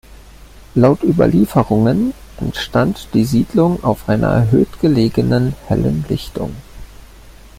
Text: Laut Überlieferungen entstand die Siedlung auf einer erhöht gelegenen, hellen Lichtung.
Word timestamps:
Laut 0.73 1.03
Überlieferungen 1.03 2.15
entstand 2.39 3.09
die 3.13 3.23
Siedlung 3.23 3.83
auf 3.83 4.09
einer 4.09 4.29
erhöht 4.29 4.79
gelegenen, 4.79 5.53
hellen 5.67 6.05
Lichtung. 6.09 6.55